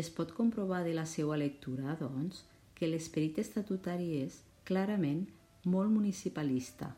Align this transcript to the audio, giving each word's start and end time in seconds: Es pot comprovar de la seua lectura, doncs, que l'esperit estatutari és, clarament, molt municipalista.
Es 0.00 0.08
pot 0.14 0.30
comprovar 0.38 0.80
de 0.86 0.94
la 0.96 1.04
seua 1.10 1.36
lectura, 1.42 1.94
doncs, 2.00 2.42
que 2.80 2.90
l'esperit 2.90 3.40
estatutari 3.44 4.10
és, 4.26 4.42
clarament, 4.72 5.26
molt 5.76 5.98
municipalista. 6.00 6.96